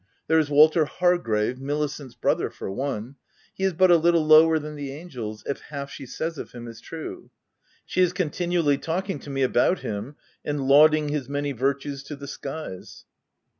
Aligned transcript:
There 0.25 0.39
is 0.39 0.49
Walter 0.49 0.85
Hargrave, 0.85 1.59
Milicent's 1.59 2.15
brother, 2.15 2.49
for 2.49 2.71
one: 2.71 3.17
he 3.53 3.63
is 3.63 3.73
but 3.73 3.91
a 3.91 3.97
little 3.97 4.25
lower 4.25 4.57
than 4.57 4.73
the 4.75 4.91
angels, 4.91 5.43
if 5.45 5.59
half 5.59 5.91
she 5.91 6.07
says 6.07 6.39
of 6.39 6.53
him 6.53 6.67
is 6.67 6.81
true. 6.81 7.29
She 7.85 8.01
is 8.01 8.11
continually 8.11 8.79
talking 8.79 9.19
to 9.19 9.29
me 9.29 9.43
about 9.43 9.81
him, 9.81 10.15
and 10.43 10.59
lauding 10.67 11.09
his 11.09 11.29
many 11.29 11.51
virtues 11.51 12.01
to 12.05 12.15
the 12.15 12.27
skies. 12.27 13.05